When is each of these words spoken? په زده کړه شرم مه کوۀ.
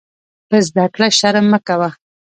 په 0.49 0.57
زده 0.67 0.85
کړه 0.93 1.07
شرم 1.17 1.45
مه 1.51 1.59
کوۀ. 1.67 1.89